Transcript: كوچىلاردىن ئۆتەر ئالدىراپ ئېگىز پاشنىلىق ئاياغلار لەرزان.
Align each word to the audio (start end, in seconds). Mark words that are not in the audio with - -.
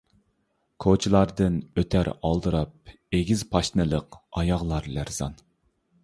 كوچىلاردىن 0.83 1.57
ئۆتەر 1.81 2.07
ئالدىراپ 2.29 2.93
ئېگىز 3.17 3.43
پاشنىلىق 3.51 4.17
ئاياغلار 4.41 4.89
لەرزان. 4.97 5.37